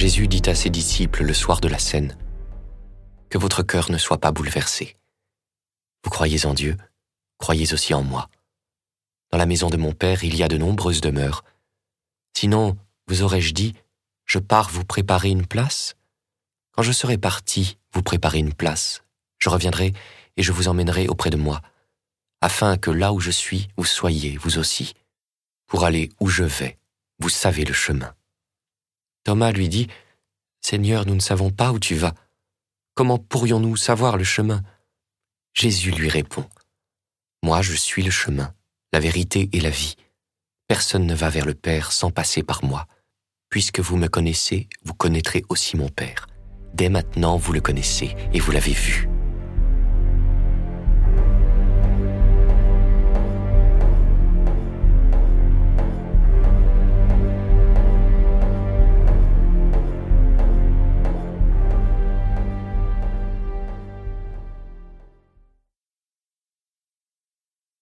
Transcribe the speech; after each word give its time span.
Jésus 0.00 0.28
dit 0.28 0.48
à 0.48 0.54
ses 0.54 0.70
disciples 0.70 1.24
le 1.24 1.34
soir 1.34 1.60
de 1.60 1.68
la 1.68 1.78
scène, 1.78 2.16
Que 3.28 3.36
votre 3.36 3.62
cœur 3.62 3.90
ne 3.90 3.98
soit 3.98 4.16
pas 4.16 4.32
bouleversé. 4.32 4.96
Vous 6.02 6.08
croyez 6.08 6.46
en 6.46 6.54
Dieu, 6.54 6.78
croyez 7.36 7.70
aussi 7.74 7.92
en 7.92 8.02
moi. 8.02 8.30
Dans 9.30 9.36
la 9.36 9.44
maison 9.44 9.68
de 9.68 9.76
mon 9.76 9.92
Père, 9.92 10.24
il 10.24 10.34
y 10.36 10.42
a 10.42 10.48
de 10.48 10.56
nombreuses 10.56 11.02
demeures. 11.02 11.44
Sinon, 12.34 12.78
vous 13.08 13.22
aurais-je 13.22 13.52
dit, 13.52 13.74
Je 14.24 14.38
pars 14.38 14.70
vous 14.70 14.86
préparer 14.86 15.28
une 15.28 15.44
place? 15.44 15.96
Quand 16.72 16.82
je 16.82 16.92
serai 16.92 17.18
parti 17.18 17.76
vous 17.92 18.02
préparer 18.02 18.38
une 18.38 18.54
place, 18.54 19.02
je 19.36 19.50
reviendrai 19.50 19.92
et 20.38 20.42
je 20.42 20.52
vous 20.52 20.68
emmènerai 20.68 21.08
auprès 21.08 21.28
de 21.28 21.36
moi, 21.36 21.60
afin 22.40 22.78
que 22.78 22.90
là 22.90 23.12
où 23.12 23.20
je 23.20 23.30
suis, 23.30 23.68
vous 23.76 23.84
soyez, 23.84 24.38
vous 24.38 24.56
aussi. 24.56 24.94
Pour 25.66 25.84
aller 25.84 26.08
où 26.20 26.28
je 26.28 26.44
vais, 26.44 26.78
vous 27.18 27.28
savez 27.28 27.66
le 27.66 27.74
chemin. 27.74 28.14
Thomas 29.24 29.52
lui 29.52 29.68
dit, 29.68 29.88
Seigneur, 30.60 31.06
nous 31.06 31.14
ne 31.14 31.20
savons 31.20 31.50
pas 31.50 31.72
où 31.72 31.78
tu 31.78 31.94
vas. 31.94 32.14
Comment 32.94 33.18
pourrions-nous 33.18 33.76
savoir 33.76 34.16
le 34.16 34.24
chemin? 34.24 34.62
Jésus 35.54 35.90
lui 35.90 36.08
répond, 36.08 36.44
Moi 37.42 37.62
je 37.62 37.74
suis 37.74 38.02
le 38.02 38.10
chemin, 38.10 38.54
la 38.92 39.00
vérité 39.00 39.48
et 39.52 39.60
la 39.60 39.70
vie. 39.70 39.96
Personne 40.68 41.06
ne 41.06 41.14
va 41.14 41.30
vers 41.30 41.46
le 41.46 41.54
Père 41.54 41.92
sans 41.92 42.10
passer 42.10 42.42
par 42.42 42.64
moi. 42.64 42.86
Puisque 43.48 43.80
vous 43.80 43.96
me 43.96 44.06
connaissez, 44.06 44.68
vous 44.84 44.94
connaîtrez 44.94 45.42
aussi 45.48 45.76
mon 45.76 45.88
Père. 45.88 46.28
Dès 46.74 46.88
maintenant, 46.88 47.36
vous 47.36 47.52
le 47.52 47.60
connaissez 47.60 48.14
et 48.32 48.38
vous 48.38 48.52
l'avez 48.52 48.72
vu. 48.72 49.09